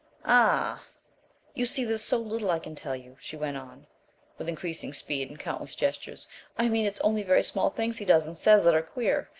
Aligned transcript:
"Ah!" 0.25 0.83
"You 1.53 1.67
see, 1.67 1.83
there's 1.85 2.03
so 2.03 2.17
little 2.17 2.49
I 2.49 2.57
can 2.57 2.73
tell 2.73 2.95
you," 2.95 3.17
she 3.19 3.37
went 3.37 3.55
on, 3.55 3.85
with 4.39 4.49
increasing 4.49 4.93
speed 4.95 5.29
and 5.29 5.39
countless 5.39 5.75
gestures. 5.75 6.27
"I 6.57 6.69
mean 6.69 6.87
it's 6.87 6.99
only 7.01 7.21
very 7.21 7.43
small 7.43 7.69
things 7.69 7.99
he 7.99 8.05
does 8.05 8.25
and 8.25 8.35
says 8.35 8.63
that 8.63 8.73
are 8.73 8.81
queer. 8.81 9.29